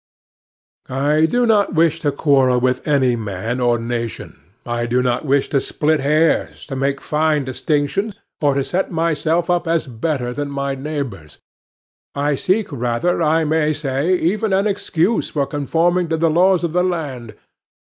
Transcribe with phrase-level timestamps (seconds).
[0.89, 4.39] I do not wish to quarrel with any man or nation.
[4.65, 9.67] I do not wish to split hairs, to make fine distinctions, or set myself up
[9.67, 11.37] as better than my neighbors.
[12.15, 16.73] I seek rather, I may say, even an excuse for conforming to the laws of
[16.73, 17.35] the land.